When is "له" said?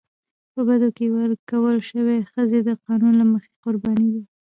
3.17-3.25